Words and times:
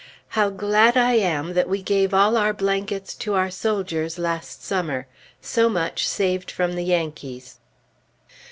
How 0.29 0.49
glad 0.49 0.97
I 0.97 1.13
am 1.13 1.53
that 1.53 1.69
we 1.69 1.83
gave 1.83 2.11
all 2.11 2.35
our 2.35 2.53
blankets 2.53 3.13
to 3.17 3.35
our 3.35 3.51
soldiers 3.51 4.17
last 4.17 4.63
summer! 4.63 5.05
So 5.41 5.69
much 5.69 6.07
saved 6.07 6.49
from 6.49 6.73
the 6.73 6.85
Yankees! 6.85 7.59